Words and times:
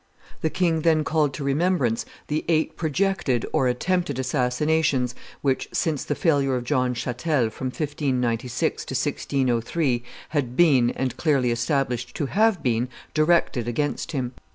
The 0.41 0.49
king 0.49 0.81
then 0.81 1.03
called 1.03 1.31
to 1.35 1.43
remembrance 1.43 2.07
the 2.25 2.43
eight 2.47 2.75
projected 2.75 3.45
or 3.53 3.67
attempted 3.67 4.17
assassinations 4.17 5.13
which, 5.43 5.69
since 5.71 6.03
the 6.03 6.15
failure 6.15 6.55
of 6.55 6.63
John 6.63 6.95
Chatel, 6.95 7.51
from 7.51 7.67
1596 7.67 8.83
to 8.85 8.93
1603, 8.95 10.01
had 10.29 10.57
been, 10.57 10.89
and 10.89 11.15
clearly 11.17 11.51
established 11.51 12.15
to 12.15 12.25
have 12.25 12.63
been, 12.63 12.89
directed 13.13 13.67
against 13.67 14.11
him. 14.13 14.31